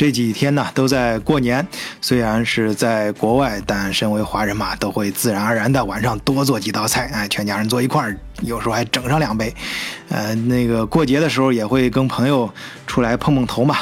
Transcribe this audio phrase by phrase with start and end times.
[0.00, 1.68] 这几天呢都在过年，
[2.00, 9.54] 虽然是在国外，但身为华人嘛，都会自然而然的晚上多做几道菜，哎，全家人坐一块儿，有时候还整上两杯。
[10.08, 12.50] 呃，那个过节的时候也会跟朋友
[12.86, 13.76] 出来碰碰头嘛，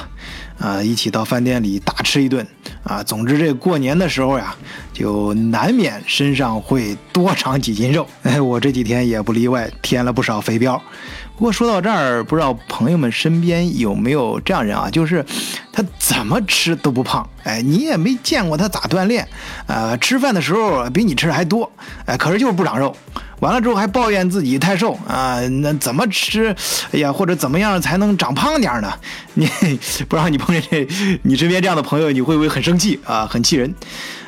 [0.58, 2.46] 啊，一起到饭店里大吃一顿，
[2.82, 4.54] 啊，总之这过年的时候呀，
[4.92, 8.06] 就难免身上会多长几斤肉。
[8.24, 10.80] 哎，我这几天也不例外，添了不少肥膘。
[11.36, 14.90] 不过说到这儿，不知道朋友们身边有没有这样人啊？
[14.90, 15.24] 就是
[15.72, 19.26] 他怎么吃都不胖，哎，你也没见过他咋锻炼，
[19.68, 21.70] 呃，吃饭的时候比你吃的还多，
[22.06, 22.94] 哎，可是就是不长肉。
[23.40, 26.54] 完了之后还抱怨自己太瘦啊，那怎么吃？
[26.92, 28.92] 哎呀，或者怎么样才能长胖点呢？
[29.34, 29.46] 你
[30.08, 30.88] 不知道你碰见这
[31.22, 33.26] 你身边这样的朋友，你会不会很生气啊？
[33.26, 33.74] 很气人。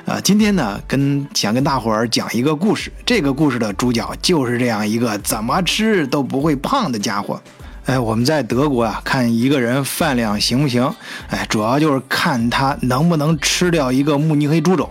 [0.07, 2.91] 啊，今天呢，跟想跟大伙儿讲一个故事。
[3.05, 7.41] 这个故事的主角就是这样一个怎么吃都不会胖的家伙。
[7.87, 10.93] 哎，我们在德国啊，看一个人饭量行不行？
[11.29, 14.89] 哎，主要就是看他能不能吃掉一个慕尼黑猪肘。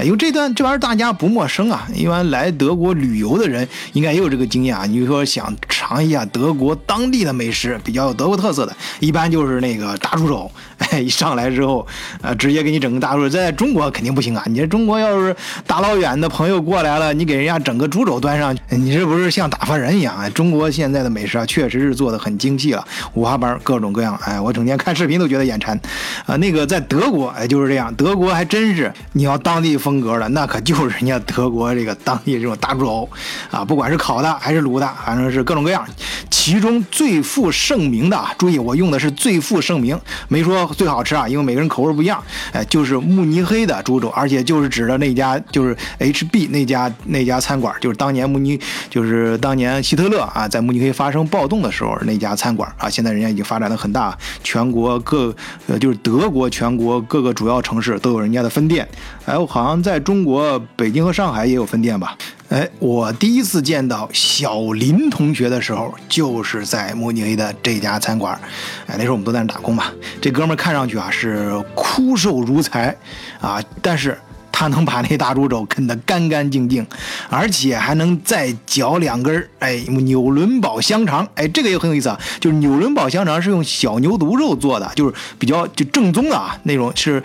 [0.00, 4.86] 哎，因为这段这玩意儿大家不陌生啊，一般来德国旅游的人应该也有这个经验啊。
[4.86, 10.50] 你就说想尝一下德国当地的美食，比较有德国特色的，一般就是那个大猪肘。
[10.78, 11.86] 哎，一上来之后，
[12.22, 14.42] 呃，直接给你整个大猪，在中国肯定不行啊！
[14.46, 20.26] 你这中国要是大老远的朋友过来了，你给人家整个猪肘端上，你这不是像打发人一样啊？
[20.30, 24.18] 中国现在的美食啊，确实是做的很精细了，五花八门各种各样。
[24.24, 25.78] 哎，我整天看视频都觉得眼馋。
[26.24, 33.08] 啊，那个在德国，哎，就是这样，德国还真是你要当地风风格的，那可就是人家德国这个当地这种大猪肘
[33.50, 35.84] 啊，不管是烤的还是卤的，反正是各种各样。
[36.30, 40.64] 其中最负盛名的啊，注意我用的是最负盛名，没说。
[40.76, 42.22] 最好吃啊，因为每个人口味不一样。
[42.52, 52.88] 哎，就是慕尼黑的猪肘，而且就是指的那家，就是 HB 那家那家餐馆，就是当年慕尼，就是当年希特勒啊在慕尼黑发生暴动的时候那家餐馆啊。
[52.88, 55.34] 现在人家已经发展的很大，全国各
[55.66, 58.86] 呃就是德国全国各个主要城市都有人家的分店。
[59.26, 62.16] 哎，我好像在中国北京和上海也有分店吧。
[62.48, 68.38] 哎，我第一次见到小林同学的时候，就是在慕尼黑的这家餐馆。
[68.86, 69.84] 哎，那时候我们都在那打工嘛。
[70.20, 72.96] 这哥们儿看上去啊是枯瘦如柴，
[73.40, 74.18] 啊，但是。
[74.60, 76.86] 他能把那大猪肘啃得干干净净，
[77.30, 82.20] 而且还能再嚼两根哎纽伦堡香肠，哎，这个也很有意思啊。
[82.38, 87.22] 就是纽伦堡香肠是用小牛犊肉做的，就是比较就正宗的啊那种是，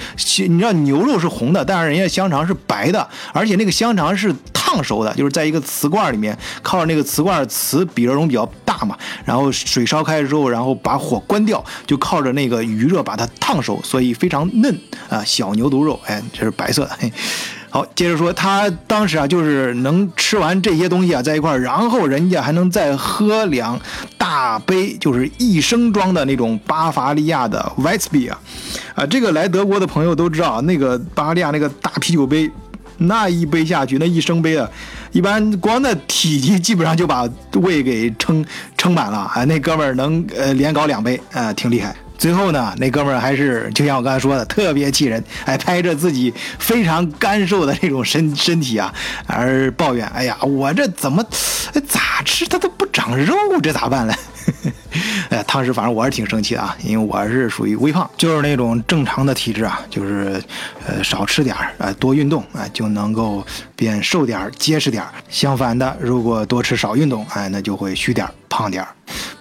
[0.48, 4.34] 你知道牛肉是红的，但是人家香肠是白的，而且那个香肠是
[4.76, 14.78] 烫熟的，就是在一个瓷罐里面，靠着那个瓷罐瓷比热容比较大嘛，然后水烧开之后，然后把火关掉，就靠着那个余热把它烫熟，所以非常嫩
[15.10, 16.92] 啊，小牛犊肉，哎，这是白色的。
[17.00, 17.12] 嘿
[17.70, 23.78] 好，接着说，他当时啊，就是能吃完这些东西啊，在一块儿，然后人家还能再喝两
[24.18, 28.40] 大杯，就是一升装的那种巴伐利亚的 w e i s b e e 啊，
[28.96, 32.50] 啊，这个来德国的朋友都知道，那个巴伐利亚那个大啤酒杯，
[32.98, 34.70] 那一杯下去，那一升杯啊，
[35.12, 38.46] 一般光那体积基本上就把胃给撑
[38.78, 41.96] 撑满了啊，那哥们儿能呃连搞两杯啊，挺厉害。
[42.18, 48.94] 最后呢，那哥们儿还是就像我刚才说的，特别气人，哎，拍着自己非常干瘦的那种身身体啊，
[49.28, 51.22] 而抱怨：“哎呀，我这怎么
[51.86, 54.14] 咋吃它都不长肉，这咋办呢？”
[55.30, 60.42] 哎， 当时反正我是挺生气的啊，因为我是属于微胖，就是那种正常的体质啊，就是
[60.88, 63.46] 呃少吃点儿，呃多运动，哎就能够
[63.76, 65.10] 变瘦点儿、结实点儿。
[65.30, 68.90] 相反的，如果多吃少运动，哎那就会虚点儿、胖点儿。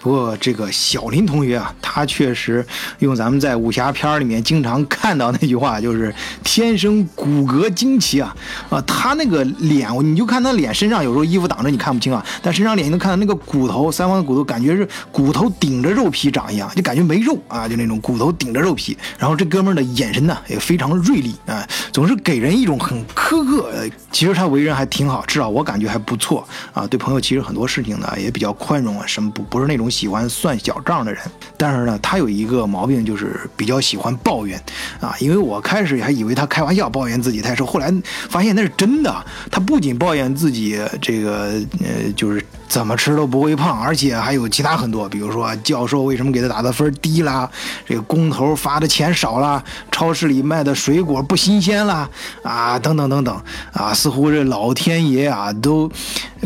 [0.04, 2.62] 不过这个小林同学啊，他确实
[2.98, 8.36] 用咱们在武侠片里面经常看到那句话，就是天生骨骼惊奇啊
[8.68, 8.78] 啊！
[8.82, 18.94] 他那个脸，你就看他脸身上有时候衣服挡着你看不清啊，但身上脸你能看到那个骨头，三方的骨头，感觉是骨头顶着肉皮长一样，就感觉没肉啊，就那种骨头顶着肉皮。
[19.18, 23.72] 然后这哥们的眼神呢也非常锐利啊，总是给人一种很苛刻。
[24.12, 26.86] 其实他为人还挺好，至少我感觉还不错啊。
[26.86, 29.90] 对朋友其实很多事情呢也比较宽容啊，什么不不是那种。
[29.94, 31.22] 喜欢算小账的人，
[31.56, 34.60] 但是呢，他有一个毛病，就是比较喜欢抱怨
[35.00, 35.14] 啊。
[35.20, 37.94] 因为我开始还以为他开玩笑，抱怨自己太瘦，后来
[38.28, 39.24] 发现那是真的。
[39.52, 47.48] 他不仅抱怨自己这个呃，就是怎么吃都不会胖，而且还有其他很多，比如说教授为什么给他打的分低啦，
[47.86, 52.08] 这个工头发的钱少啦，超市里卖的水果不新鲜啦，
[52.42, 55.90] 啊，等等等等啊，似乎这老天爷啊都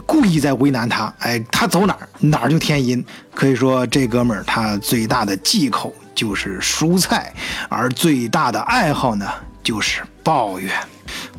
[0.05, 1.13] 故意在为难他。
[1.21, 3.05] 哎，他走哪儿哪儿就添阴。
[3.35, 7.33] 可以说，这哥们儿他最大的忌口就是蔬菜，
[7.69, 9.27] 而最大的爱好呢
[9.63, 10.73] 就是抱怨。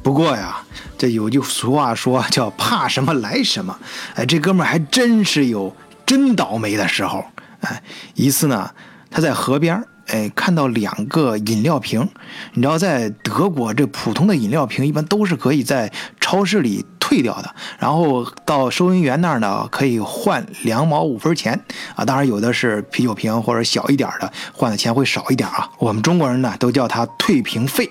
[0.09, 0.57] 不过呀，
[0.97, 3.77] 这有句俗话说叫“怕什么来什么”。
[4.17, 7.23] 哎，这哥们还真是有真倒霉的时候。
[7.59, 7.83] 哎，
[8.15, 8.71] 一次呢，
[9.11, 12.09] 他在河边哎，看到两个饮料瓶。
[12.53, 21.53] 你知道，在德国，这普通的饮料瓶一般都是可以在超市里退掉的，然后到收银员那儿呢，可以换两毛五分钱
[21.95, 22.03] 啊。
[22.03, 25.69] 当然，有的是啤酒瓶或者小一点的，换的钱会少一点啊。
[25.77, 27.87] 我们中国人呢，都叫它退瓶费。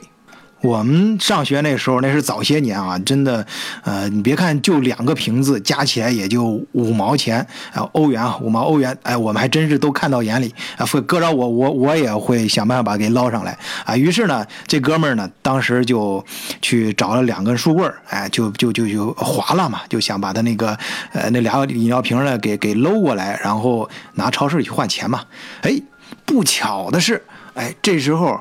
[0.60, 3.46] 我们上学那时候，那是早些年啊，真的，
[3.84, 7.38] 呃，你别看就两个瓶子，加起来也就五毛钱，
[7.72, 10.84] 啊，欧元啊，五毛欧元，哎，我们还真是都看到眼里啊。
[10.84, 13.96] 会搁着我，我我也会想办法给捞上来啊。
[13.96, 16.24] 于是呢，这哥们儿呢，当时就
[16.60, 20.76] 去找了两根书棍儿，哎，就就就就划拉嘛，就想把他那个
[21.12, 25.22] 呃那俩饮料瓶呢给给搂过来，然后拿超市去换钱嘛。
[25.62, 25.80] 哎，
[26.24, 27.22] 不巧的是，
[27.54, 28.40] 哎，这时候。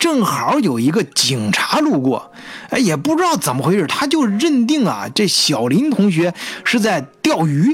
[0.00, 2.32] 正好有一个警察路过，
[2.70, 7.68] 哎，也不知道怎么回事，他就认定啊，这小林同学是在钓鱼。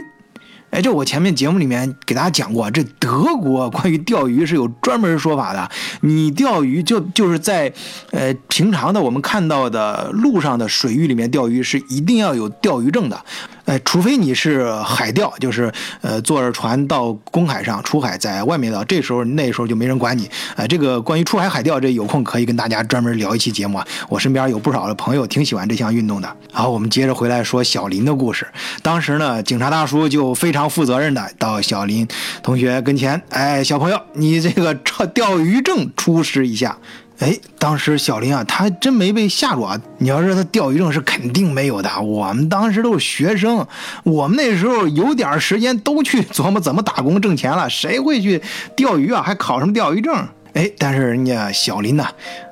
[0.70, 5.70] 哎，这我前面节目里面给大家讲过，这德国关于钓鱼是有专门说法的。
[6.00, 7.73] 你钓鱼就就是在，
[8.11, 13.25] 呃，平常的我们看到的路上的水域里面钓鱼是一定要有钓鱼证的。
[13.67, 15.71] 哎，除非你是海钓，就是
[16.01, 20.31] 呃坐着船到公海上出海，在外面的，这时候那时候就没人管你。
[20.55, 23.87] 哎，这个关于出海海钓，这有空可以跟大家专门聊一期节目啊。
[24.09, 26.37] 我身边有不少的朋友挺喜欢这项运动的。
[26.53, 28.47] 好，我们接着回来说小林的故事。
[28.83, 32.07] 当时呢，警察大叔就非常负责任的到小林
[32.45, 34.73] 同学跟前，哎，小朋友，你这个
[35.13, 36.79] 钓鱼证出示一下。
[37.19, 39.81] 哎，当时小林啊，他还真没被吓住啊！
[39.99, 43.67] 你要说他钓鱼证是肯定没有的，我们当时都是学生，
[44.05, 48.43] 我们那时候有点时间都去琢磨怎么打工挣钱了，谁会去
[48.77, 49.23] 钓鱼啊？
[49.23, 50.15] 还考什么钓鱼证？
[50.53, 52.07] 哎，但是人家小林呢，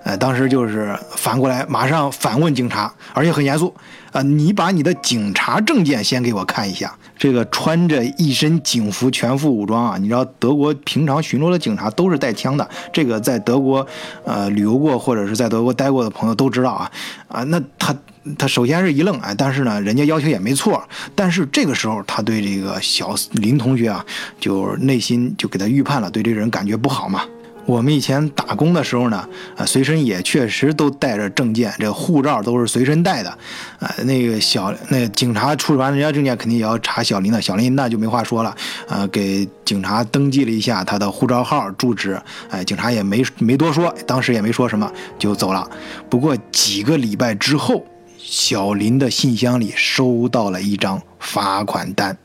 [0.05, 3.75] 呃，当时就是反过来马上反问警察，而且很严肃。
[4.15, 6.97] 啊，你把你的警察证件先给我看一下。
[7.19, 12.69] 这个穿着一身警服、全副武装啊，你知道德国平常巡逻的警察都是带枪的。
[12.93, 13.85] 这个在德国，
[14.25, 16.91] 呃，旅游过或者是在德国待过的朋友都知道啊。
[17.27, 17.93] 啊，那他
[18.39, 20.81] 他首先是一愣，哎，但是呢，人家要求也没错。
[21.17, 24.05] 但是这个时候，他对这个小林同学啊，
[24.39, 27.23] 就内心就给他预判了，对这个人感觉不好嘛。
[27.67, 29.27] 我们以前打工的时候呢，
[29.57, 33.31] 啊，随身也确实都带着证件，这护照都是随身带的，
[33.79, 38.55] 啊，那个小那警察出示完人家证件，肯定也要查小林的，小林那就没话说了，
[38.87, 42.21] 啊，给警察登记了一下他的护照号、住址，
[42.51, 45.69] 哎，警察也没没多说，当时也没说什么就走了。
[46.11, 47.85] 不过几个礼拜之后，
[48.19, 52.17] 小林的信箱里收到了一张罚款单，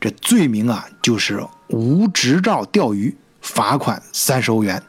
[0.00, 3.16] 这罪名啊就是无执照钓鱼。
[3.46, 4.82] 罚款三十欧元，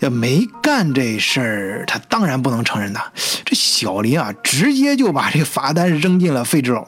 [0.00, 3.00] 要没干这事儿，他当然不能承认的。
[3.44, 6.84] 这小林啊，直接就把这罚单扔进了废纸篓。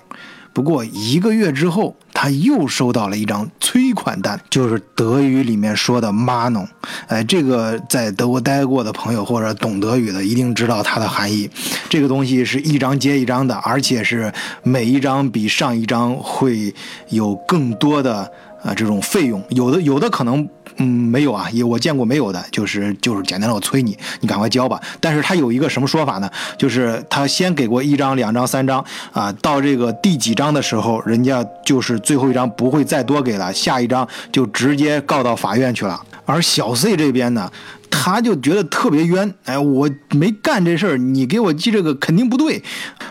[0.52, 6.68] 不过一个月之后，他又收到了一张催款单，就是德语里面说的 m a n o。
[7.06, 11.48] 哎，这个在德国待过的朋友或者懂德语的一定知道它的含义。
[11.88, 14.32] 这个东西是一张接一张的，而且是
[14.64, 16.74] 每一张比上一张会
[17.10, 18.32] 有更多的。
[18.62, 24.80] 啊，这种费用有的有的可能，嗯，没有啊，也我见过没有的，就是就是简单的我催你，你赶快交吧。
[25.00, 26.30] 但是他有一个什么说法呢？
[26.56, 36.00] 就是他先给过一张、两张、三张啊，到这个第几张的时候，人家就是最后一张不会再多给了，下一张就直接告到法院去了。
[36.26, 37.50] 而小 C 这边呢？
[37.90, 42.62] 他就觉得特别冤，哎，我没干这事儿，你给我记这个肯定不对。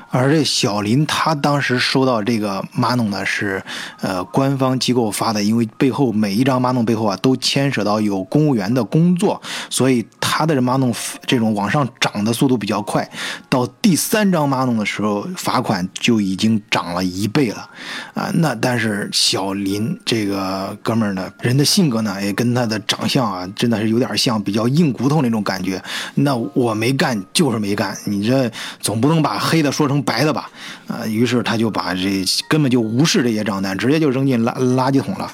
[0.09, 3.61] 而这小林他当时收到这个马农呢是，
[4.01, 10.93] 呃，官方机构发的，因为背后每一张马农背后啊都牵扯到有公务员的工作，所以他的这马农
[11.25, 13.07] 这种往上涨的速度比较快。
[13.49, 17.69] 到第三张马农的时候，罚款就已经涨了一倍了，
[18.13, 24.66] 啊，那但是小林这个哥们儿呢，人的性格呢也跟他的长相啊真的是有点像，比较。
[24.67, 25.81] 硬骨头那种感觉，
[26.15, 30.49] 那我没干就是没干，你这总不能把黑的说成白的吧？
[30.87, 35.31] 啊，于是他就把这根本就无视这些账单，直接就扔进垃垃圾桶了。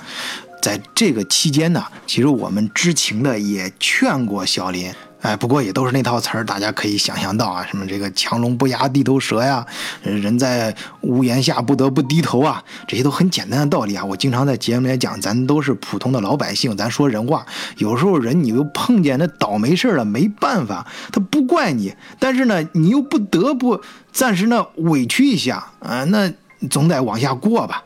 [0.62, 4.94] 在这个期间呢，其实我们知情的也劝过小林。
[5.24, 9.66] 哎，不过也都是那套词儿，大家可以想象到啊，什么这个强龙不压地头蛇呀，
[10.04, 14.04] 人在屋檐下不得不低头啊，这些都很简单的道理啊。
[14.04, 17.46] 我经常在节目里讲，咱都是普通的老百姓，咱说人话。
[17.78, 26.30] 有时候人你又碰见那倒霉事儿了，没办法，他不怪你，但是呢，你又不得不暂时呢委屈一下啊，那
[26.70, 27.82] 总得往下过吧。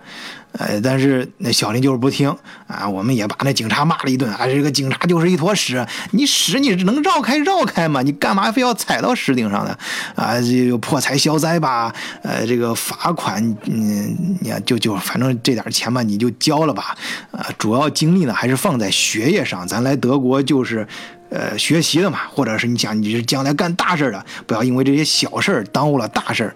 [0.57, 2.35] 呃，但是那小林就是不听
[2.67, 8.01] 啊，我们也把那警察骂了一顿啊，这个警察就是一坨屎，你屎你能绕开绕开吗？
[8.01, 9.77] 你干嘛非要踩到石顶上呢？
[10.15, 16.97] 啊，这个破财消灾吧，呃，这个罚款，嗯，你就就反正这点钱吧，你就交了吧，
[17.31, 20.87] 啊，主要精力呢还是放在学业上，咱来德国就是。
[21.29, 26.53] 呃，学习的嘛，或者是你想你是将来干大事的，不要因为这些小事耽误了大事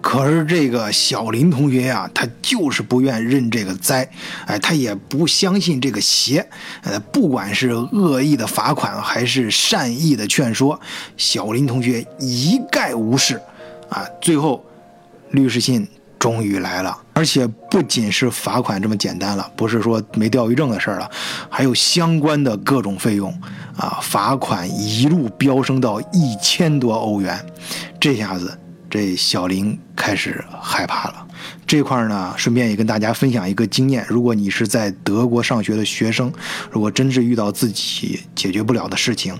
[0.00, 4.08] 可是这个小林同学呀，他就是不愿认这个灾，
[4.46, 6.46] 哎，他也不相信这个邪，
[6.82, 10.80] 呃，不管是恶意的罚款还是善意的劝说，
[11.16, 13.40] 小林同学一概无视，
[13.88, 14.64] 啊，最后
[15.30, 15.86] 律师信。
[16.24, 21.10] 终于来了，而且不仅是罚款这么简单了，不是说没钓鱼证的事儿了，
[21.50, 23.30] 还有相关的各种费用
[23.76, 27.38] 啊，罚款一路飙升到一千多欧元，
[28.00, 31.26] 这下子这小林开始害怕了。
[31.66, 36.32] 这块儿呢，顺便也跟大家分享一个经验：如果你是在德国上学的学生，
[36.70, 39.38] 如果真是遇到自己解决不了的事情，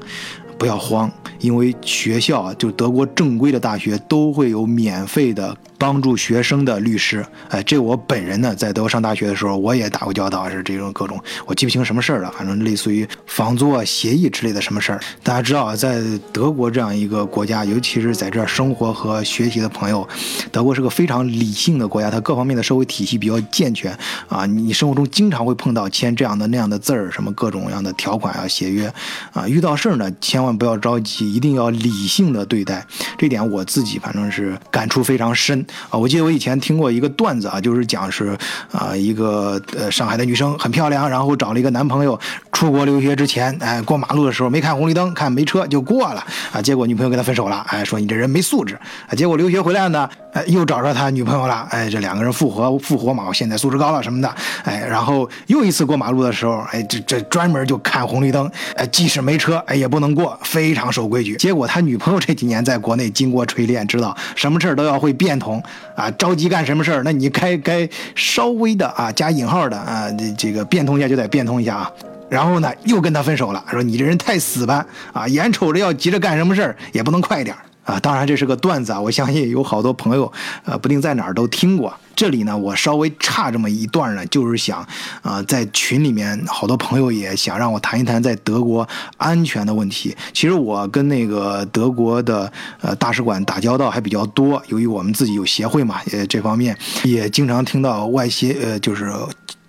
[0.59, 1.11] 不要慌，
[1.41, 5.57] 因为学校啊，就德国正规的大学都会有免费的。
[5.78, 15.00] 帮助学生的律师，哎，这我本人呢，在德国上大学的时候，我也打过交道，是这种各种，我记不清什么事儿了，反正类似于房租啊协议之类的什么事儿。
[15.23, 16.00] 大家知道啊，在
[16.33, 20.07] 德国这样一个国家，尤其是在这儿生活和学习的朋友，
[20.50, 23.97] 德国是个非常理性的国家，它各方面的社会体系比较健全
[24.28, 24.47] 啊。
[24.47, 28.93] 你生活中经常会碰到签这样的那样的字儿，什么各种样的条款啊、协约
[29.33, 32.87] 啊，遇到事儿呢，千万不要着急，一定要理性的对待。
[33.19, 35.64] 这点我自己反正是感触非常深。
[35.90, 38.37] 啊，我记得我以前听过一个段子啊，就是讲是
[38.73, 42.19] 啊，一个呃上海的女生很漂亮，然后找了一个男朋友，
[42.52, 48.78] 出国留学之前，哎，过马路的时候没看红绿灯，看没车就过了啊，结果女朋友跟他分手了，哎，说你这人没素质
[49.09, 61.37] 啊，结果留学回来呢，哎，又找着他女朋友了，哎，这两个人复合复活嘛，我现在素质高了什么的，哎，然后又一次过马路的时候，哎，这这专门就看红绿灯，哎，即使没车，哎，也不能过，非常守规矩。
[61.37, 65.53] 结果他女朋友这几年在国内经过锤炼，知道什么事儿都要会变通。
[65.96, 67.02] 啊，着急干什么事儿？
[67.04, 71.90] 那你该该稍微的啊，加引号的啊，这这个变通一下就得变通一下啊。
[72.30, 78.00] 然后呢，又跟他分手了，说你这人太死板啊，眼瞅着要急着干什么事儿，也不能快点儿啊。
[78.00, 80.31] 当然这是个段子啊，我相信有好多朋友
[80.64, 81.95] 呃，不定在哪儿都听过。
[82.17, 84.87] 这里呢，我稍微差这么一段呢，就是想，
[85.23, 90.17] 呃，在群里面好多朋友也想让我谈一谈在德国安全的问题。
[90.33, 92.50] 其实我跟那个德国的
[92.81, 99.12] 呃大使馆打交道还比较多，由于我们自己有协会嘛，也这方面也经常听到外协呃就是。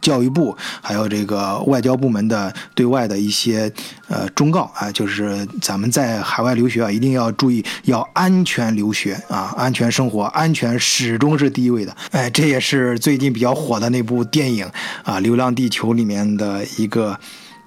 [0.05, 3.71] 教育部还有这个外交部门的对外的一些
[4.07, 11.97] 呃忠告啊，就是咱们在海外留学啊，一定要注意要安全留学啊，安全生活，安全始终是第一位的。
[12.11, 14.63] 哎，这也是最近比较火的那部电影
[15.03, 17.19] 啊，《流浪地球》里面的一个。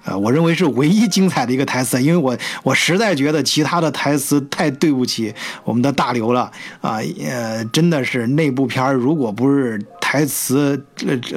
[0.09, 5.31] 呃，我认为是唯一精彩的一个台词，因为我我实在觉得其他的台词太对不起
[5.63, 6.51] 我们的大刘了
[6.81, 10.83] 啊，呃，真的是那部片儿如果不是台词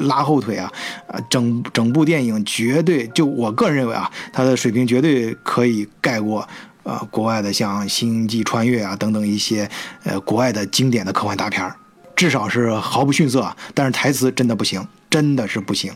[0.01, 0.73] 拉后腿啊，
[1.07, 6.49] 啊，整整部电影绝对就我个人认为啊，他的水平绝对可以盖过
[6.83, 9.69] 啊国外的像《星际穿越》啊等等一些
[10.05, 11.77] 呃国外的经典的科幻大片儿，
[12.17, 15.93] 至少是毫不逊色，但是台词真的不行，真的是不行。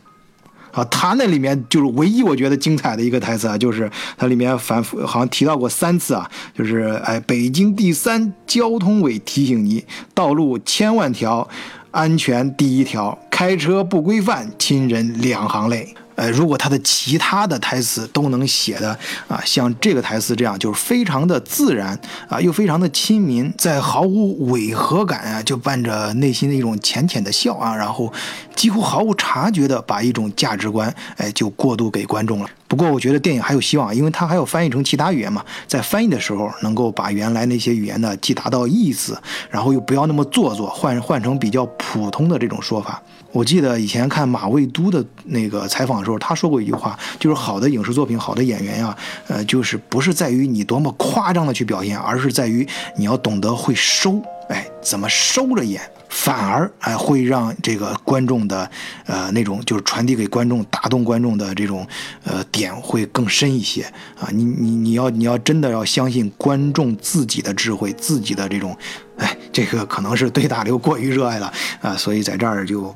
[0.77, 11.49] 啊，他那里面就是唯一我觉得精彩的一个台词啊，就是他里面反复好像提到过三次啊，就是哎，北京第三交通委提醒你，道路千万条，
[11.93, 15.95] 安全第一条，开车不规范，亲人两行泪。
[16.17, 28.13] 呃，如果他的其他的台词都能写的啊，像这个台词这样，就是非常的自然啊，又非常的亲民，在毫无违和感啊，就伴着内心的一种浅浅的笑啊，然后
[28.55, 32.49] 几乎毫无察觉的把一种价值观，哎，就过渡给观众了。
[32.67, 39.17] 不过我觉得电影还有希望，因为它还有翻译成其他语言嘛，在翻译的时候能够把原来那些语言呢，既达到意思，
[39.51, 43.01] 然后又不要那么做作，换换成比较普通的这种说法。
[43.37, 48.97] 我记得以前看马未都的那个采访的时候，他说过一句话，就是好的影视作品、好的演员呀，
[49.29, 52.67] 呃，就是不是在于你多么夸张的去表现，而是在于
[52.97, 58.71] 你要懂得会收，哎，怎么收着演，反而哎会让这个观众的
[59.05, 61.87] 呃那种就是传递给观众、打动观众的这种
[62.25, 63.83] 呃点会更深一些
[64.19, 64.31] 啊！
[64.33, 68.75] 你你你要你要真的要相信观众自己的智慧、自己的这种。
[69.19, 71.51] 哎，这个可能是对大刘过于热爱了
[71.81, 72.95] 啊，所以在这儿就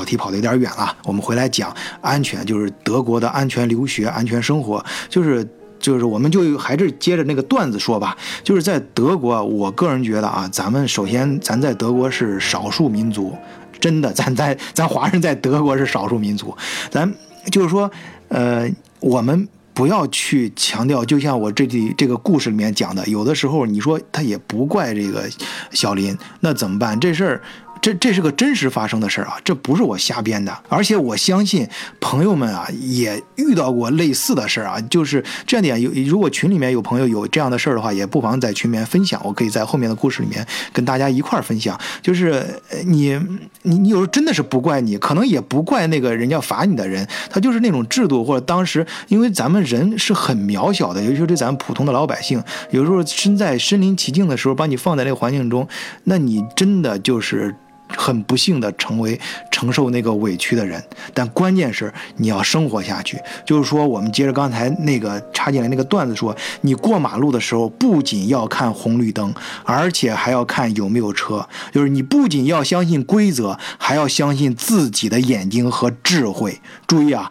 [0.00, 0.96] 跑题跑的有点远了。
[1.04, 5.46] 我们回来讲安全，就是德国的安全留学、安全生活，就是
[5.78, 8.16] 就是我们就还是接着那个段子说吧。
[8.42, 13.36] 就是在德国，我个人觉得啊，咱们首先咱在德国是少数民族。
[13.78, 16.56] 真的，咱在咱华人在德国是少数民族，
[16.90, 17.14] 咱
[17.50, 17.90] 就是说，
[18.28, 18.66] 呃，
[19.00, 25.28] 我们不要去强调，就像我这里这个故事里面讲的，有的时候你说他也不怪这个
[25.70, 26.98] 小林，那怎么办？
[26.98, 27.42] 这事儿。
[27.80, 31.66] 这这是个真实发生的事儿啊，这不是我瞎编的，而且我相信
[32.00, 41.78] 朋友们啊也遇到过类似的事儿啊，就是这点有如果群里面有朋友有这样的事儿的话，也不妨在群里面分享，我可以在后面的故事里面跟大家一块儿分享。
[42.02, 42.44] 就是
[42.86, 43.18] 你
[43.62, 55.66] 你你有时候真的是不怪你，可能也不怪那个人家罚你的人，他就是那种制度或者当时因为咱们人是很渺小的，尤其是对咱们普通的老百姓，有时候身在身临其境的时候，把你放在那个环境中，
[56.04, 57.54] 那你真的就是。
[57.96, 59.18] 很不幸的成为
[59.50, 60.82] 承受那个委屈的人，
[61.12, 63.18] 但关键是你要生活下去。
[63.44, 71.46] 就是说，我们接着刚才那个插进来那个段子说，你过马路的时候不仅要看红绿灯，而且还要看有没有车。
[71.72, 76.60] 就是你不仅要相信规则，还要相信自己的眼睛和智慧。
[76.86, 77.30] 注意啊，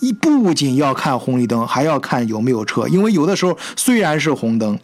[0.00, 4.78] 一不仅要看红绿灯，还要看有没有车，因为有的时候虽然是红灯。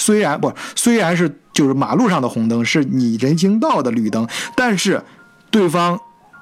[0.00, 5.02] 虽然不，虽然是就是马路上的红灯是你人行道的绿灯，但是
[5.50, 5.98] 对方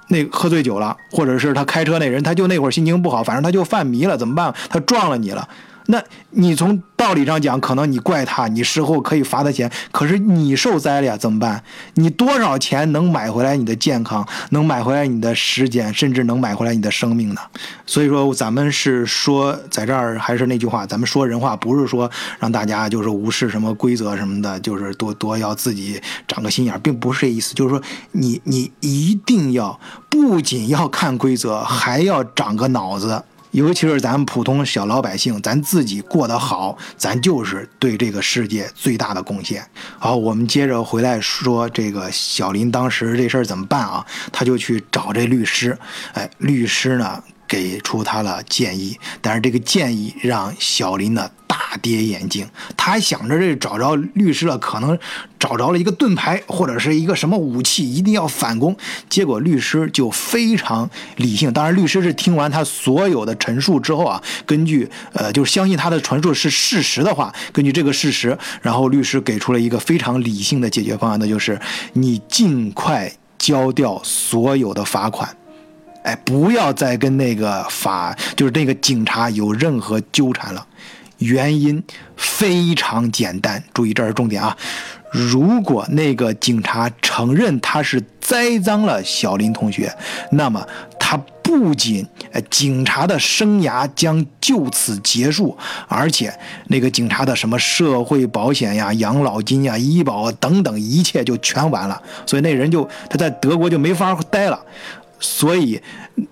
[0.08, 4.54] 那喝醉酒了，或者是他开车那人他就那会儿心情不好，反正他就犯迷了，怎么办？
[4.68, 5.48] 他撞了你了。
[5.88, 11.62] 那你从道理上讲，可能你怪他，你事后可以罚他钱，可是你受灾了呀，怎么办？
[11.94, 17.40] 你多少钱能买回来你的健康，能买回来你的时间，甚至能买回来你的生命呢？
[17.86, 27.54] 所以说，咱们是说，在这儿还是那句话，咱们说人话，不是说让大家就是无视什么规则什么的，就是多多要自己长个心眼，并不是这意思。
[27.54, 27.80] 就是说，
[28.12, 29.78] 你你一定要
[30.10, 33.22] 不仅要看规则，还要长个脑子。
[33.56, 39.66] 尤其是咱们普通小老百姓，咱自己过得好，咱就是对这个世界最大的贡献。
[39.98, 44.04] 好，我们接着回来说这个小林当时这事儿怎么办啊？
[44.30, 45.78] 他就去找这律师，
[46.12, 47.22] 哎，律师呢？
[47.48, 52.48] 给出他了建议，但是这个建议让小林呢大跌眼镜。
[52.76, 54.98] 他还想着这找着律师了，可能
[55.38, 58.76] 找着了一个盾牌或者是一个什么武器，一定要反攻。
[59.08, 71.60] 结果律师就非常理性，当然律师是听完他所有的陈述之后啊，根据呃就是相信他的陈述是事实的话，根据这个事实，然后律师给出了一个非常理性的解决方案，那就是
[71.92, 75.36] 你尽快交掉所有的罚款。
[76.06, 80.64] 哎，不要再跟那个法，就是那个警察有任何纠缠了。
[81.18, 81.82] 原因
[82.16, 84.56] 非常简单，注意这是重点啊！
[85.10, 89.90] 如果那个警察承认他是栽赃了小林同学，
[90.30, 90.64] 那么
[91.00, 92.06] 他不仅
[92.50, 95.56] 警察的生涯将就此结束，
[95.88, 96.32] 而且
[96.66, 102.00] 那个警察的什么社会保险呀、养老金呀、医保等等一切就全完了。
[102.26, 104.60] 所以那人就他在德国就没法待了。
[105.18, 105.80] 所以，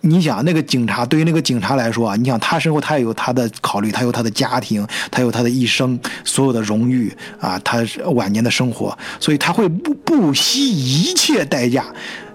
[0.02, 11.86] 你想那个警察，对于那个警察来说啊，你想他身后他也有他的考虑，他有他的家庭，他有他的一生所有的荣誉啊，他晚年的生活，所以他会不不惜一切代价，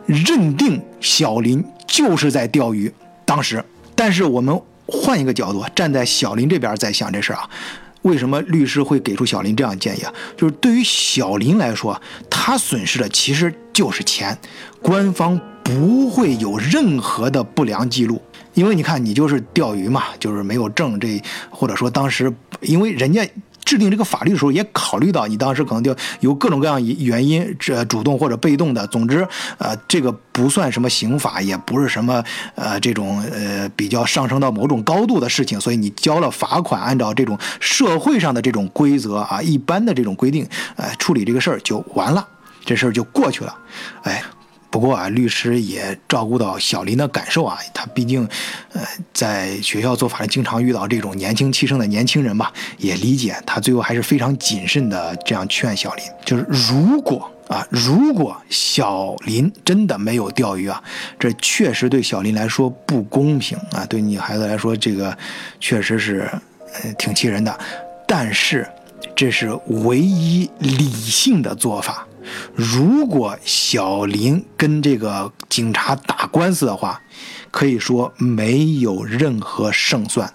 [0.07, 2.91] 认定小林就是在钓鱼。
[3.25, 7.47] 当时，但是我们换一个角度，站在小林这边在想这事啊，
[8.01, 10.11] 为什么律师会给出小林这样的建议啊？
[10.35, 14.35] 就是对于小林来说，他损失的其实就是钱，
[14.81, 15.39] 官方。
[15.69, 18.19] 不会有任何的不良记录，
[18.55, 23.23] 因为你看，你就是钓鱼嘛，就是没有证，这或者说当时，因为人家
[23.63, 29.27] 制定这个法律的时候也考虑到你当时可能就有各种各样原因，这主动或者被动的，总之，
[29.59, 32.23] 呃，这个不算什么刑法，也不是什么
[32.55, 42.27] 呃这种呃比较上升到某种高度的事情，所以你交了罚款，按照这种社会上的这种规则啊，一般的这种规定，呃，处理这个事儿就完了，
[42.65, 43.55] 这事儿就过去了，
[44.01, 44.23] 哎。
[44.71, 48.27] 不过啊，律师也照顾到小林的感受啊，他毕竟，
[48.73, 48.81] 呃，
[49.13, 60.83] 在学校做法律，经常遇到这种年轻气盛的年轻人吧，也理解他，最后还是非常谨慎的这样劝小林，就是如果啊，如果小林真的没有钓鱼啊，
[61.17, 65.17] 这确实对小林来说不公平啊，对你孩子来说，这个
[65.59, 66.29] 确实是，
[66.97, 67.59] 挺气人的，
[68.07, 68.69] 但是
[69.15, 72.05] 这是唯一理性的做法。
[72.53, 77.01] 如果小林跟这个警察打官司的话，
[77.51, 80.31] 可以说没有任何胜算，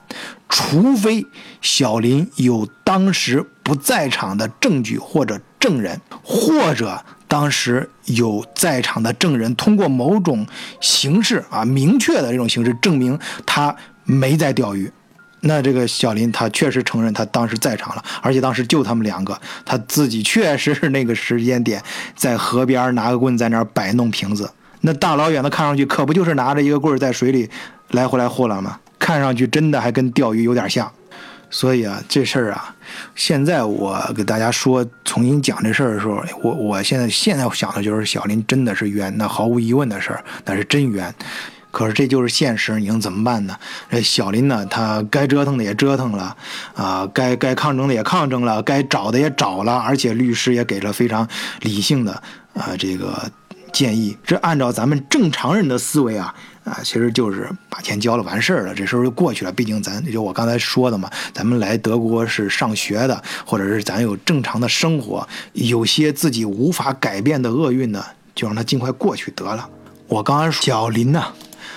[0.48, 1.26] 除非
[1.60, 10.46] 小林有当时不在场的证据或者证人，或者当时有在场的证人通过某种
[10.80, 14.92] 形式啊明确的这种形式证明他没在钓鱼。
[15.46, 21.82] 那这个小林他确实承认他当时在场了，而且当时就他们两个，他自己确实是那个时间点
[22.16, 24.50] 在河边拿个棍在那儿摆弄瓶子。
[24.80, 27.48] 那大老远的看上去可不就是拿着一个棍在水里
[27.90, 28.78] 来回来呼啦吗？
[28.98, 30.90] 看上去真的还跟钓鱼有点像。
[31.50, 32.74] 所以啊，这事儿啊，
[33.14, 41.14] 现在我给大家说，重新讲这事儿的时候，我我现在现在想的就是小林真的是冤，那毫无疑问的事儿，那是真冤。
[41.74, 43.56] 可是这就是现实，你能怎么办呢？
[43.90, 46.36] 这小林呢，他该折腾的也折腾了，
[46.74, 51.28] 啊，该该抗争的也抗争了，该找的也找了，而且律师也给了非常
[51.62, 52.22] 理性的
[52.54, 53.28] 啊这个
[53.72, 54.16] 建议。
[54.24, 56.32] 这按照咱们正常人的思维啊。
[56.64, 59.52] 啊，其实就是把钱交了完事儿了，这事儿就过去了。
[59.52, 68.02] 毕竟咱就我刚才说的嘛，咱们来德国是上学的，或者是咱有正常的生活，有些自己无法改变的厄运呢，
[68.34, 69.68] 就让它尽快过去得了。
[70.08, 71.22] 我刚才小林呢。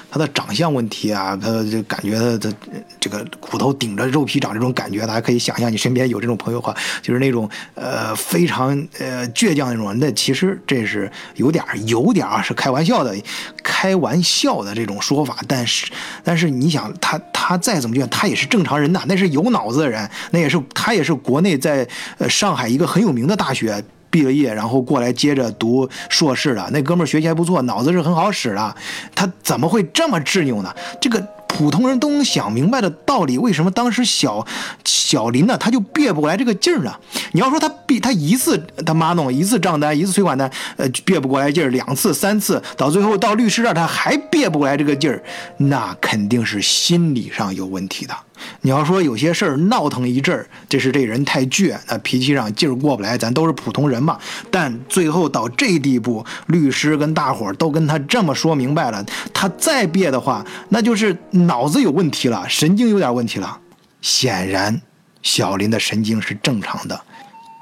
[0.10, 2.54] 他的长相问题啊，他就感觉他的
[3.00, 9.98] 这个骨头顶着肉皮长这种感觉，大家可以想象，你身边有这种朋友的话，就是那种呃非常呃倔强那种。
[10.00, 13.16] 那其实这是有点有点啊，是开玩笑的，
[13.62, 15.38] 开玩笑的这种说法。
[15.48, 15.88] 但是
[16.24, 23.84] 但是你想，他他再怎么倔，他也是正常人呐，那是有脑子的人，那也是他也是国内在呃上海一个很有名的大学。
[24.10, 28.76] 毕了业，然后过来接着读硕士的那哥们儿学习还不错，脑子是很好使的。
[29.14, 30.74] 他怎么会这么执拗呢？
[31.00, 34.46] 这个普通人都能想明白的道理，为什么当时小
[34.84, 36.94] 小林呢他就憋不过来这个劲儿呢？
[37.32, 45.24] 你要说他憋他一次他妈弄一次账单一次催款单，呃憋不过来劲儿，两次三次到最后到律师这儿他还憋不过来这个劲儿，
[45.58, 48.14] 那肯定是心理上有问题的。
[48.62, 53.18] 你要说有些事儿闹腾一阵儿，这是这人太倔，那脾气上劲儿过不来。
[53.18, 54.18] 咱都是普通人嘛。
[54.52, 63.60] 但最后到这地步，律师跟大伙儿都跟他这么说明白了，他再别的话，那就是脑子有问题了，神经有点问题了。
[64.02, 64.82] 显然，
[65.22, 67.02] 小林的神经是正常的。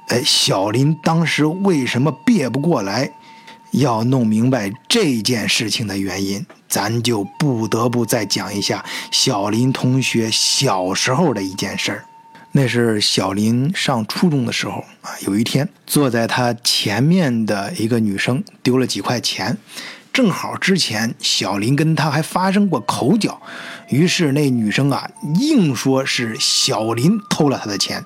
[0.09, 3.11] 哎，小林当时为什么别不过来？
[3.71, 12.05] 要弄明白这件事情的原因，咱就不得不再讲一下小林同学小时候的一件事儿。
[12.51, 19.57] 那是小林上初中的时候啊，有一天坐在他前面的一个女生丢了几块钱，
[20.13, 23.41] 正好之前小林跟他还发生过口角，
[23.89, 25.09] 于是那女生啊
[25.41, 28.05] 硬说是小林偷了他的钱。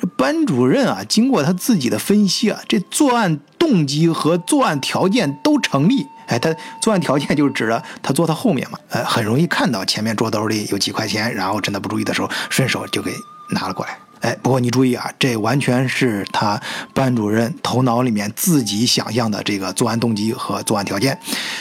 [0.00, 6.06] 这班主任啊，经过他自己的分析啊，这作案动机和作案条件都成立。
[6.26, 13.12] 哎，他作案条件就是指着他坐他后面嘛，呃，很容易看到前面桌兜里有几块钱，然后趁他不注意的时候，顺手就给
[13.50, 13.98] 拿了过来。
[14.20, 16.58] 哎，不过你注意啊，这完全是他
[16.94, 21.18] 班主任头脑里面自己想象的这个作案动机和作案条件。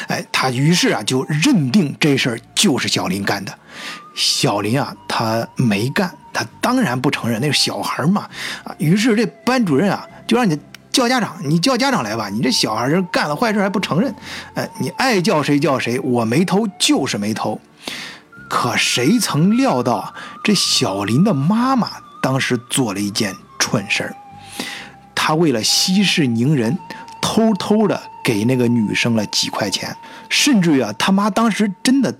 [0.08, 3.54] 哎，他于是啊就认定这事儿就是小林干的。
[4.16, 6.10] 小林啊，他没干。
[6.32, 8.28] 他当然不承认，那是小孩嘛，
[8.64, 10.58] 啊，于是这班主任啊就让你
[10.94, 14.16] 叫家长，你叫家长来吧，你这小孩干了坏事还不承认，
[14.54, 17.60] 哎，你爱叫谁叫谁，我没偷就是没偷。
[18.48, 21.90] 可谁曾料到，这小林的妈妈
[22.22, 24.16] 当时做了一件蠢事儿，
[25.16, 26.78] 她为了息事宁人，
[27.20, 29.98] 偷偷的给那个女生了几块钱，
[30.30, 32.16] 甚至于啊，他妈当时真的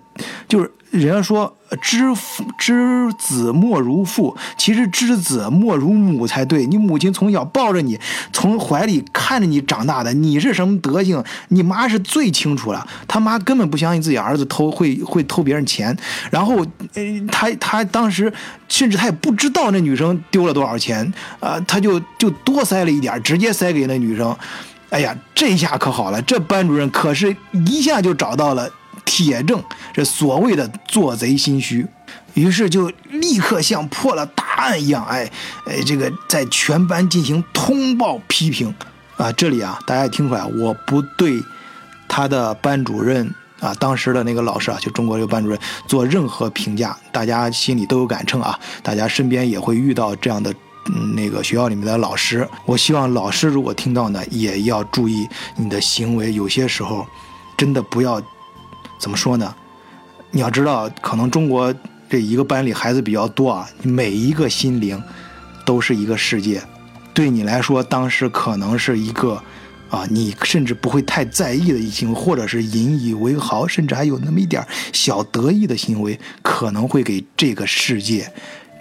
[0.50, 0.70] 就是。
[0.94, 6.68] 人家说知父知子莫如父，其实知子莫如母才对。
[6.68, 8.00] 你母亲从小抱着你，
[8.32, 12.88] 从怀里看着你长大的，你是什么德行，你妈是最清楚了。
[13.08, 15.98] 他妈根本不相信自己儿子偷会会偷别人钱，
[16.30, 16.58] 然后，
[16.94, 18.32] 呃，他他当时
[18.70, 24.36] 甚至他也不知道那女生丢了多少钱，啊，他就就多塞了一点，直接塞给那女生。
[24.92, 28.70] 哎呀，这下可好了，这班主任可是一下就找到了。
[29.06, 29.64] 铁证，
[29.94, 31.86] 这所谓的做贼心虚，
[32.34, 35.30] 于是就立刻像破了大案一样，哎，
[35.66, 38.74] 哎，这个在全班进行通报批评
[39.18, 39.32] 啊。
[39.34, 41.42] 这里啊，大家也听出来，我不对
[42.08, 48.60] 他的班主任啊，当时的那个老师啊，就中国这个班主任做任何评价，大家心里都有杆秤啊。
[48.82, 50.54] 大家身边也会遇到这样的，
[51.16, 57.06] 那个学校里面的老师，我希望老师如果听到呢，也要注意你的行为，有些时候
[57.58, 58.22] 真的不要。
[59.04, 59.54] 怎么说呢？
[60.32, 61.76] 你要知道，可能中国
[62.10, 65.04] 这一个班里孩子比较多啊，每一个心灵
[65.66, 66.64] 都是一个世界。
[67.14, 69.44] 对你来说，当时可能是一个
[69.90, 78.32] 啊，你甚至不会太在意的一行，或者是引以为豪，甚至还有那么一点小得意的行为，可能会给这个世界、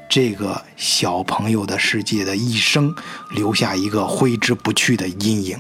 [0.09, 2.95] 这个小朋友的世界的一生
[3.35, 5.59] 留下一个挥之不去的阴影。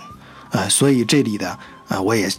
[0.53, 2.31] 呃，所以这里的呃，我也。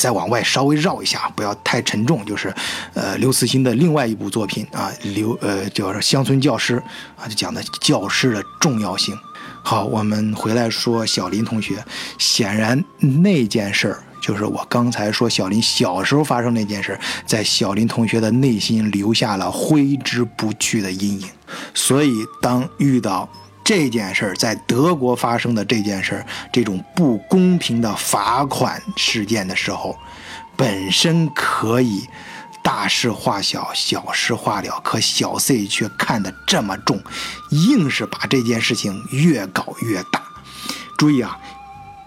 [0.00, 2.24] 再往外稍微绕一下，不要太沉重。
[2.24, 2.54] 就是，
[2.94, 6.76] 呃，刘慈欣的另外一部作品啊，刘呃叫《乡村教师》
[7.22, 9.14] 啊，就讲的教师的重要性。
[9.62, 11.84] 好，我们回来说小林同学，
[12.18, 21.28] 显然那件事儿，就是我刚才说小林小时候发生那件事，在小林同学的内心留下了挥之不去的阴影。
[21.74, 22.10] 所以，
[22.40, 23.28] 当遇到
[23.70, 29.96] 这件事儿，在德国发生的这件事儿，这种不公平的罚款事件的时候，
[30.56, 32.08] 本身可以
[32.64, 37.00] 大事化小，小事化了，可小 C 却看得这么重，
[37.50, 40.20] 硬是把这件事情越搞越大。
[40.98, 41.38] 注意啊，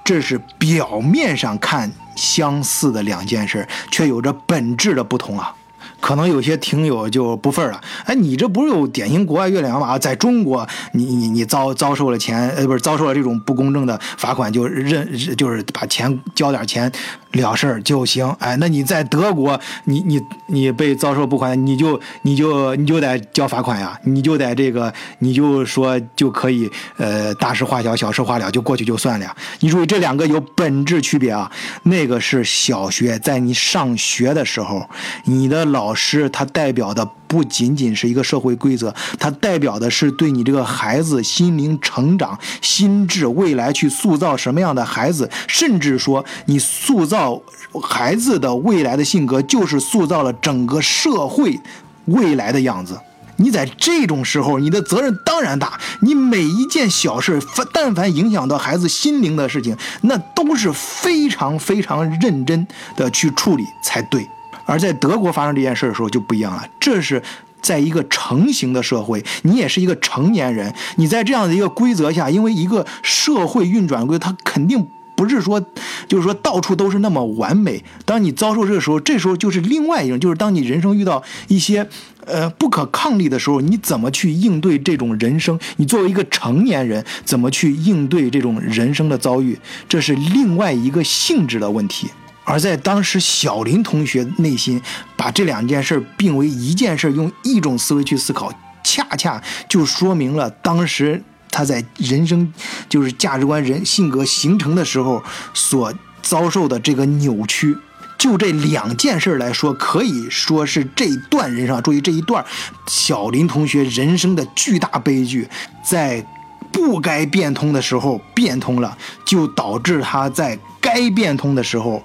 [0.04, 5.56] 这是表面上看相似的两件事，却有着本质的不同啊。
[6.04, 9.98] 可能有些听友就不忿了，哎，你这不是有典型国外月亮吗？
[9.98, 16.92] 在中国，你你你遭遭受了钱，呃，不是遭受了这种不公正的罚款，就认就是把钱交点钱。
[17.34, 29.36] 了事儿就行，哎，那你在德国，你你你被遭受不款，你就你就你就得交罚款呀，你就得这个，你就说就可以，呃，大事化小，小事化了，就过去就算了。
[29.62, 34.88] 你注意这两个有本质区别啊，那个是小学，在你上学的时候，
[35.26, 37.08] 你的老老师他代表的。
[37.28, 47.42] 不仅仅是一个社会规则，它代表的是对你这个孩子心灵成长、心智未来去塑造什么样的孩子，甚至说你塑造
[47.82, 51.60] 孩子的未来的性格，就是塑造了整个社会
[52.06, 53.00] 未来的样子。
[53.38, 55.80] 你在这种时候，你的责任当然大。
[56.02, 57.42] 你每一件小事，
[57.74, 64.24] 但凡影响到孩子心灵的事情，那都是非常非常认真的去处理才对。
[64.66, 67.22] 而在德国发生这件事的时候就不一样了，这是
[67.62, 75.64] 在一个成型的社会，你也是一个成年人，你在这样的一个规则下，因为一个社会运转规，它肯定不是说，
[76.08, 77.84] 就是说到处都是那么完美。
[78.04, 81.88] 当你遭受这个时候，这时候就是另外一种，就是当你人生遇到一些
[82.26, 85.58] 呃不可抗力的时候，你怎么去应对这种人生？
[85.78, 89.58] 你作为一个成年人，怎么去应对这种人生的遭遇？
[89.88, 92.10] 这是另外一个性质的问题。
[92.46, 94.82] 而在当时，小林同学内心
[95.16, 98.52] 把这两件事并为一件事，用一种思维去思考，
[98.84, 102.54] 恰恰就说明了当时他在人生
[102.90, 107.78] 就是价值观、人性格形成的时候所遭受的这个扭曲。
[108.18, 112.44] 就这两件事来说，可以说是这一段人生，注意这一段
[112.88, 115.48] 小林同学人生的巨大悲剧，
[115.86, 116.26] 在
[116.72, 122.04] 不该变通的时候变通了，就导致他在该变通的时候。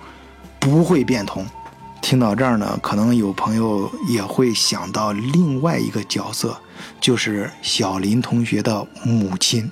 [0.69, 1.47] 不会变通。
[2.03, 6.57] 听到这儿呢，可能有朋友也会想到另外一个角色，
[7.01, 9.71] 就是小林同学的母亲。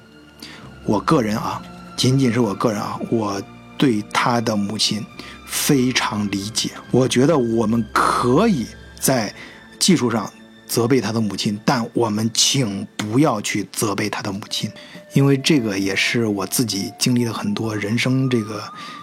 [0.84, 1.62] 我个人啊，
[1.96, 3.40] 仅仅是我个人啊，我
[3.76, 5.04] 对他的母亲
[5.46, 6.70] 非常理解。
[6.90, 8.66] 我觉得我们可以
[8.98, 9.32] 在
[9.78, 10.30] 技术上
[10.66, 14.70] 责备他的母亲，但我们请不要去责备他的母亲，
[15.14, 18.62] 因为这个也是我自己经历了很多人生这个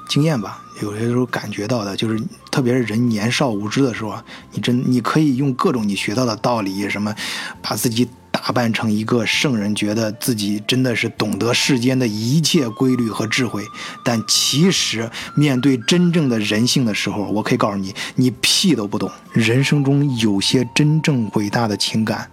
[0.10, 0.60] 经验吧。
[0.82, 2.22] 有些时候感觉到的，就是
[2.52, 4.16] 特别是人年少无知的时候，
[4.52, 7.16] 你真你可以用各种你学到的道理，什么
[7.62, 8.08] 把自己
[8.46, 13.64] 打扮成一个圣人，觉得自己真的是懂得世间的一切规律和智慧。
[14.04, 19.10] 但其实面对真正的人性的时候，我可以告诉你，你屁都不懂。
[19.32, 22.30] 人生中有些真正伟大的情感，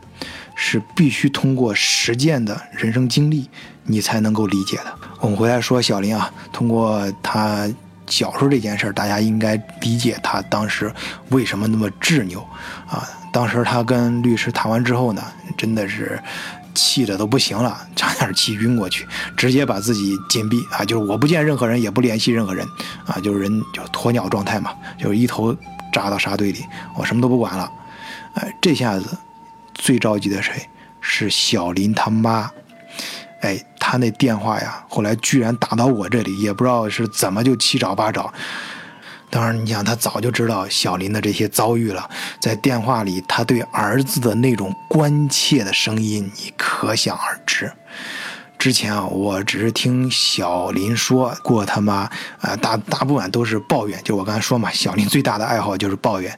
[0.56, 3.48] 是必须通过实践的人生经历，
[3.84, 4.92] 你才能够理解的。
[5.20, 7.70] 我们回来说小林啊，通过他。
[8.08, 10.92] 小时候这件事儿，大家应该理解他当时
[11.28, 12.40] 为什么那么执拗
[12.88, 13.08] 啊！
[13.32, 15.22] 当时他跟律师谈完之后呢，
[15.56, 16.20] 真的是
[16.74, 20.84] 气的都不行了，差点气晕过去，直接把自己禁闭啊！
[20.84, 22.66] 就是我不见任何人，也不联系任何人
[23.06, 23.20] 啊！
[23.20, 25.54] 就是人就鸵鸟状态嘛，就是一头
[25.92, 26.64] 扎到沙堆里，
[26.96, 27.70] 我什么都不管了。
[28.34, 29.18] 哎，这下子
[29.74, 30.68] 最着急的谁？
[31.00, 32.50] 是小林他妈。
[33.42, 38.32] 哎，他那电话呀，后来居然打到我这里，也不知道是怎么就七找八找。
[39.30, 47.72] 当然，你想他早就知道小林的这些遭遇了，在电话里他对儿子的那种关切的声音，你可想而知。
[48.60, 52.00] 之前啊，我只是听小林说过他妈
[52.42, 53.98] 啊，大大部分都是抱怨。
[54.04, 56.30] 就我刚才说嘛，小林最大的爱好就是抱怨，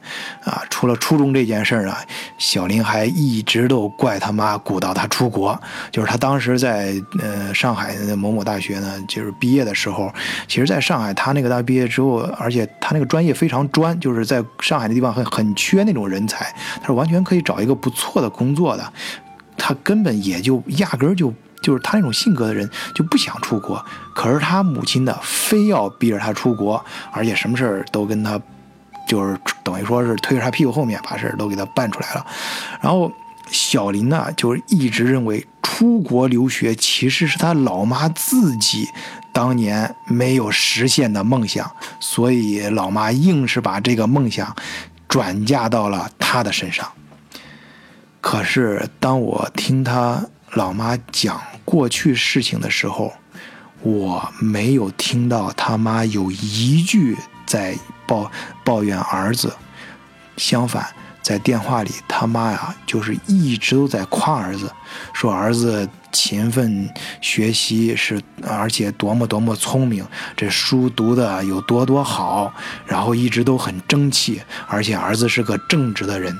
[0.45, 1.93] 啊，除了初中这件事儿呢，
[2.37, 5.59] 小林还一直都怪他妈鼓捣他出国。
[5.91, 10.09] 就是他当时在呃上海某某大学呢，就是毕业的时候，
[10.47, 18.93] 其实在上海他那个大学毕业之后，而且他那个专业非常专，就是在上海的地方很很缺那种人才，他是完全可以找一个不错的工作的，
[19.57, 21.33] 他根本也就压根儿就。
[21.63, 28.39] 就是他那种性格的人就不想出国，可是他母亲呢，非要逼着他出国，而且什么事儿都跟他，
[29.07, 32.25] 就是等于说是推着他屁股后面把事儿都给他办出来了。
[32.81, 33.11] 然后
[33.47, 38.87] 小林呢，就一直认为出国留学其实是他老妈自己
[39.31, 44.55] 当年没有实现的梦想，所以老妈硬是把这个梦想
[45.07, 46.87] 转嫁到了他的身上。
[48.21, 53.13] 可是当我听他老妈讲过去事情的时候，
[53.81, 58.31] 我没有听到他妈有一句在抱
[58.63, 59.51] 抱怨儿子，
[60.37, 60.85] 相反，
[61.23, 64.71] 在电话里他妈呀就是一直都在夸儿子，
[65.11, 66.87] 说儿子勤奋
[67.19, 70.05] 学习是，而且多么多么聪明，
[70.37, 72.53] 这书读的有多多好，
[72.85, 76.37] 然后一直都很争气，而且儿子是个正直的人，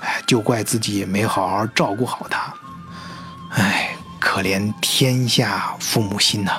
[0.00, 2.54] 哎，就怪自己没好好照顾好他，
[3.56, 6.52] 哎，可怜天下父母心呐。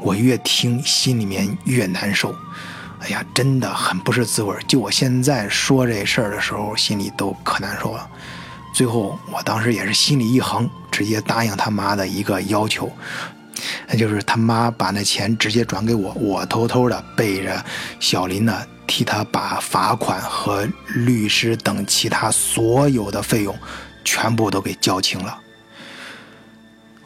[0.00, 2.34] 我越听心里面越难受，
[3.00, 8.08] 哎呀，真的很不是滋味就我现在说这事儿的时候，心里都可难受了。
[8.74, 12.90] 最后，我当时也是心里一横，直接答应他妈的一个要求，
[13.86, 17.62] 那就是他妈把那钱直接转给我，我偷偷的背着
[18.00, 23.54] 小林呢，替他把罚款和律师等其他所有的费用
[24.04, 25.38] 全部都给交清了。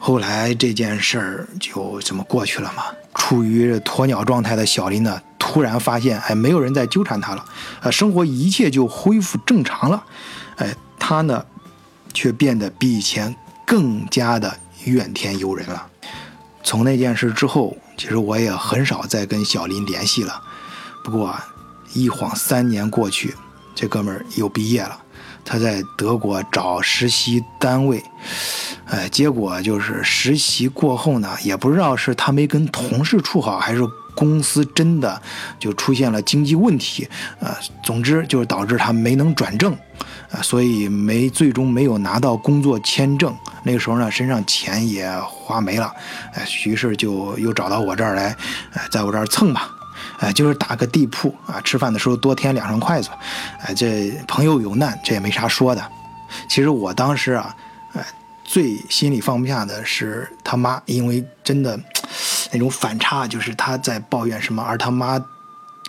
[0.05, 2.83] 后来这件事儿就这么过去了嘛。
[3.15, 7.45] 处于鸵鸟状态的小林呢，突然发现，哎，没有人在纠缠他了，
[7.79, 10.03] 呃，生活一切就恢复正常了，
[10.57, 11.45] 哎，他呢，
[12.13, 13.33] 却变得比以前
[13.65, 15.87] 更加的怨天尤人了。
[16.63, 20.43] 从那件事之后，其实我也很少再跟小林联系了。
[21.01, 21.33] 不过，
[21.93, 23.33] 一晃三年过去，
[23.73, 24.99] 这哥们儿又毕业了。
[25.45, 28.03] 他在德国找实习单位，
[28.85, 33.81] 哎，结果就是实习过后呢，也不知道是他没跟同事处好，还是
[34.15, 35.21] 公司真的
[35.59, 37.07] 就出现了经济问题，
[37.39, 39.73] 呃，总之就是导致他没能转正，
[40.31, 43.35] 啊，所以没最终没有拿到工作签证。
[43.63, 45.91] 那个时候呢，身上钱也花没了，
[46.33, 48.35] 哎，于是就又找到我这儿来，
[48.73, 49.69] 哎，在我这儿蹭吧。
[50.23, 53.09] 哎，就是打个地铺啊，吃饭的时候多添两双筷子。
[53.59, 55.85] 哎，这朋友有难，这也没啥说的。
[56.47, 57.53] 其实我当时啊，
[57.91, 58.05] 哎，
[58.45, 61.77] 最心里放不下的是他妈，因为真的
[62.53, 65.21] 那种反差，就是他在抱怨什么，而他妈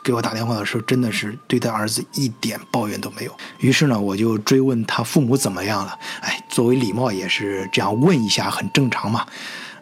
[0.02, 3.32] 给我打电话的时候，真的是对他儿子一点抱怨都没有。
[3.60, 5.96] 于是呢，我就追问他父母怎么样了。
[6.22, 9.24] 哎，作为礼貌也是这样问一下，很正常嘛。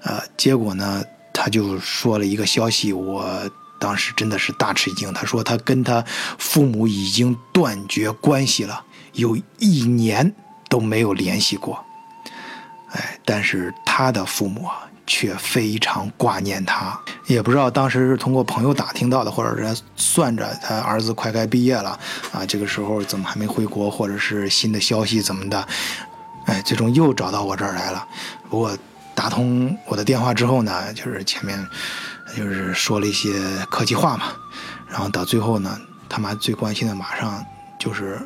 [0.02, 3.50] 呃，结果呢，他就说了一个消息，我。
[3.82, 6.04] 当时真的是大吃一惊，他说他跟他
[6.38, 10.32] 父母已经断绝关系了，有一年
[10.68, 11.84] 都没有联系过。
[12.92, 21.98] 哎，但是他的父母啊却非常挂念他，也不知道当时是通过朋友打听到的，或者是算着他儿子快该毕业了
[22.30, 25.66] 啊，这个时候怎么还没回国，或者是新的消息怎么的？
[26.46, 28.06] 哎，最终又找到我这儿来了。
[28.48, 28.78] 不过
[29.12, 31.66] 打通我的电话之后呢，就是前面。
[32.36, 33.32] 就是说了一些
[33.70, 34.32] 客气话嘛，
[34.88, 37.44] 然后到最后呢，他妈最关心的马上
[37.78, 38.20] 就是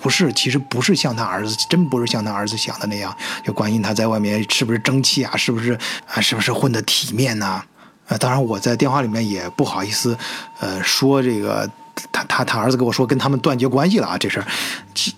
[0.00, 7.62] 不是，其实不是像他儿子，真不是像他儿子想的那样，就关心他在外面是不是争气啊，是不是啊，是不是混得体面呐？
[8.08, 10.16] 啊，当然我在电话里面也不好意思，
[10.60, 11.70] 呃，说这个。
[12.10, 14.46] 他他他儿子跟我说跟他们断绝关系了啊，这事儿，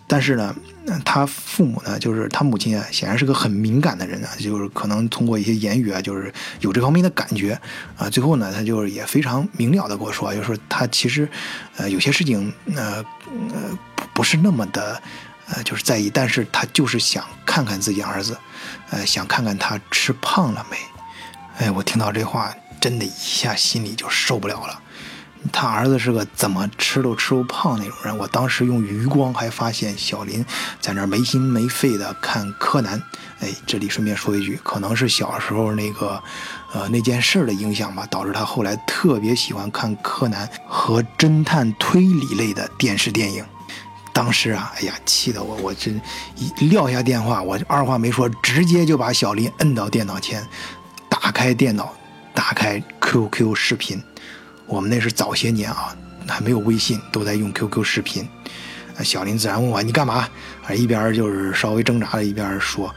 [0.08, 0.54] 但是呢，
[0.86, 7.58] 那他父母呢，就是他母亲啊，显然是个很敏感的人啊，就是可能通过一些言语啊，就是有这方面的感觉
[7.96, 8.10] 啊。
[8.10, 11.26] 最后呢，他就是也非常明了的跟我说，就是说他其实，
[11.76, 13.02] 呃，有些事情呃
[13.54, 13.78] 呃
[14.12, 15.00] 不是那么的
[15.48, 18.36] 呃就是在意，但是他就是想看看自己儿子，
[18.90, 20.76] 呃，想看看他吃胖了没。
[21.56, 24.82] 哎，我听到这话，真的一下心里就受不了了。
[25.52, 28.16] 他儿子是个怎么吃都吃不胖那种人。
[28.16, 30.44] 我当时用余光还发现小林
[30.80, 33.02] 在那没心没肺的看柯南。
[33.40, 36.22] 哎，这里顺便说一句，可能是小时候那个，
[36.72, 43.44] 呃，那件事的影响吧，导致他后来特别喜欢看柯南和侦探推理类的电视电影。
[44.12, 46.00] 当时啊，哎呀，气得我，我真
[46.36, 50.46] 一撂下电话，我二话没说，直接就把小林摁到电脑前，
[51.08, 51.92] 打开电脑，
[52.32, 54.02] 打开 QQ 视频。
[54.66, 55.94] 我们那是早些年啊，
[56.26, 58.28] 还没有微信，都在用 QQ 视频。
[59.02, 60.28] 小林自然问我你干嘛？
[60.66, 62.94] 啊，一边就是稍微挣扎着，一边说，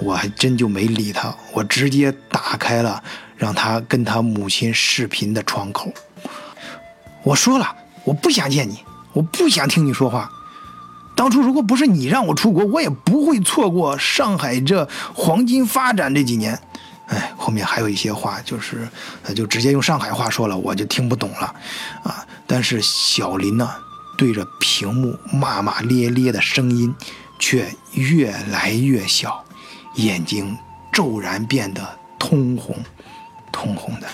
[0.00, 3.02] 我还真就没理他，我直接打开了
[3.36, 5.92] 让他跟他母亲视频的窗口。
[7.24, 8.78] 我说了，我不想见你，
[9.12, 10.30] 我不想听你说话。
[11.16, 16.56] 当初如果不是你让我出国，我也不会错过上海这黄金发展这几年。
[17.48, 18.86] 后面还有一些话，就是
[19.22, 21.54] 呃，就直接用上海话说了，我就听不懂了，
[22.02, 22.26] 啊！
[22.46, 23.74] 但是小林呢，
[24.18, 26.94] 对着屏幕骂骂咧咧的声音，
[27.38, 29.42] 却越来越小，
[29.94, 30.58] 眼睛
[30.92, 32.76] 骤然变得通红，
[33.50, 34.06] 通红的。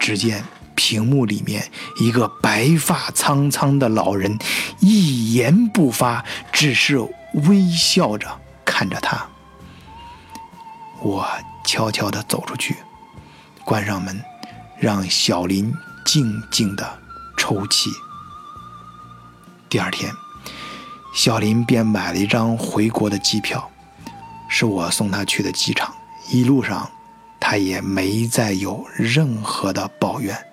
[0.00, 1.70] 只见屏幕里面
[2.00, 4.36] 一个白发苍苍的老人，
[4.80, 6.98] 一言不发，只是
[7.46, 8.26] 微笑着
[8.64, 9.24] 看着他。
[11.00, 11.24] 我
[11.64, 12.76] 悄悄地走出去，
[13.64, 14.22] 关上门，
[14.78, 16.98] 让小林静静地
[17.36, 17.90] 抽泣。
[19.68, 20.12] 第二天，
[21.14, 23.70] 小林便买了一张回国的机票，
[24.48, 25.92] 是我送他去的机场。
[26.30, 26.90] 一路上，
[27.40, 30.46] 他也没再有任何的抱怨，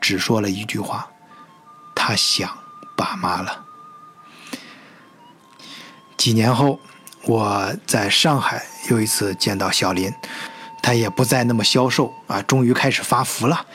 [0.00, 1.10] 只说了一句话
[1.94, 2.56] ：“他想
[2.96, 3.64] 爸妈了。”
[6.16, 6.78] 几年后，
[7.24, 10.12] 我在上海又一次见到小林，
[10.82, 13.66] 他也不再那么消瘦啊，终于开始发福了。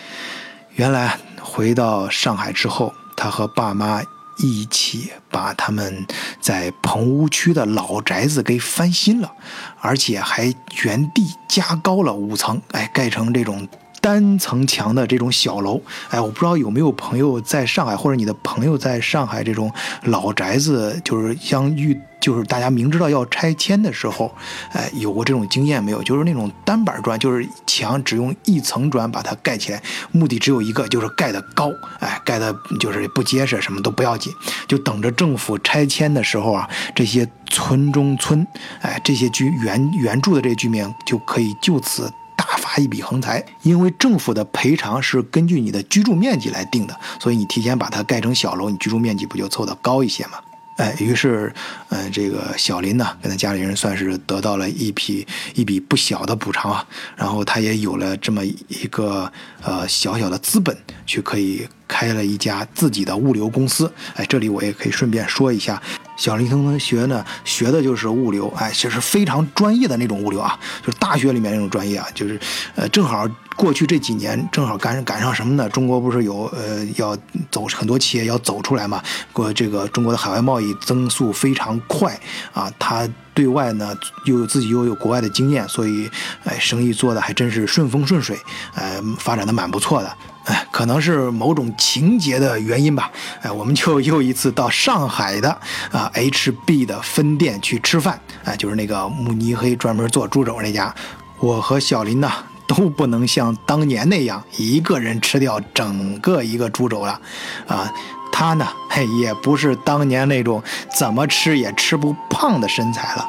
[0.76, 4.02] 原来回到上海之后，他和爸妈。
[4.40, 6.06] 一起把他们
[6.40, 9.34] 在棚屋区的老宅子给翻新了，
[9.82, 13.68] 而且还原地加高了五层，哎，盖成这种。
[14.08, 19.70] 单层墙的这种小楼，哎，我不知道有没有朋友在上海，或者你的朋友在上海这种
[20.04, 24.34] 老宅子，就是相遇，就是大家明知道要拆迁的时候，
[24.72, 26.02] 哎，有过这种经验没有？
[26.04, 29.84] 就是那种单板砖，就是墙只用一层砖把它盖起来，
[30.14, 34.32] 目的只有一个，就是盖得高，哎，盖的就是不结实，什么都不要紧，
[34.70, 38.48] 就等着政府拆迁的时候啊，这些村中村，
[38.80, 42.10] 哎，这些居原原住的这些居民就可以就此。
[42.38, 50.34] 大发一笔横财，因为政府的赔偿是根据你的居住面积来定的，所以你提前把它盖成小楼，你居住面积不就凑得高一些吗？
[50.78, 51.52] 哎，于是，
[51.90, 55.26] 嗯，这个小林呢，跟他家里人算是得到了一笔
[55.56, 56.86] 一笔不小的补偿啊，
[57.16, 59.32] 然后他也有了这么一个
[59.64, 60.78] 呃小小的资本，
[61.08, 63.92] 去可以开了一家自己的物流公司。
[64.14, 65.82] 哎，这里我也可以顺便说一下。
[66.18, 72.40] 小林同学呢，学的就是物流，哎，就是非常专业的那种物流啊，就是大学里面那种专业啊，就是，
[72.76, 75.70] 呃，正好过去这几年正好赶赶上什么呢？
[75.70, 77.16] 中国不是有呃要
[77.52, 79.02] 走很多企业要走出来嘛？
[79.32, 82.20] 过这个中国的海外贸易增速非常快
[82.52, 83.96] 啊，他对外呢
[84.26, 86.10] 又有自己又有国外的经验，所以
[86.44, 88.36] 哎，生意做的还真是顺风顺水，
[88.74, 90.12] 呃，发展的蛮不错的。
[90.48, 93.12] 哎，可能是某种情节的原因吧。
[93.42, 95.50] 哎，我们就又一次到上海的
[95.92, 98.18] 啊 HB 的分店去吃饭。
[98.46, 100.94] 哎，就是那个慕尼黑专门做猪肘那家。
[101.40, 102.32] 我和小林呢
[102.66, 107.20] 都不能像当年那样一个人吃掉整个一个猪肘了。
[107.68, 107.94] 啊，
[108.32, 110.64] 他呢，嘿，也不是当年那种
[110.98, 113.28] 怎么吃也吃不胖的身材了。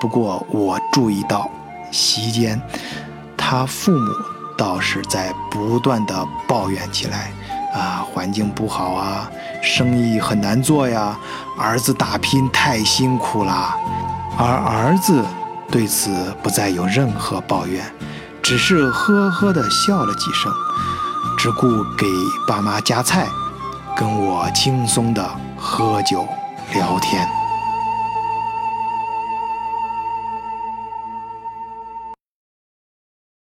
[0.00, 1.50] 不过我注意到
[1.92, 2.58] 席间
[3.36, 4.33] 他父母。
[4.56, 7.32] 倒是在不断的抱怨起来，
[7.74, 9.30] 啊，环境不好啊，
[9.62, 11.16] 生意很难做呀，
[11.58, 13.76] 儿子打拼太辛苦啦。
[14.36, 15.24] 而儿子
[15.70, 17.84] 对此不再有任何抱怨，
[18.42, 20.52] 只是呵呵的笑了几声，
[21.38, 22.06] 只顾给
[22.46, 23.26] 爸妈夹菜，
[23.96, 25.24] 跟我轻松的
[25.56, 26.26] 喝酒
[26.72, 27.28] 聊天。